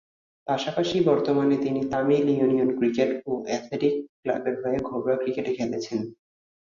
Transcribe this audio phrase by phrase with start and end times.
[0.47, 5.99] পাশাপাশি বর্তমানে তিনি তামিল ইউনিয়ন ক্রিকেট ও অ্যাথলেটিক ক্লাবের হয়ে ঘরোয়া ক্রিকেটে খেলছেন।